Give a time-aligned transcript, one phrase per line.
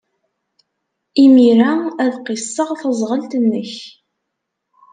[1.23, 1.71] Imir-a,
[2.03, 3.73] ad qisseɣ taẓɣelt-nnek.